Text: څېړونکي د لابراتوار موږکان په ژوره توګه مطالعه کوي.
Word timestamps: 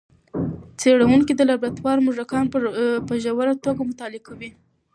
څېړونکي 0.79 1.33
د 1.35 1.41
لابراتوار 1.49 1.97
موږکان 2.05 2.45
په 3.07 3.13
ژوره 3.23 3.53
توګه 3.65 3.81
مطالعه 3.89 4.21
کوي. 4.27 4.49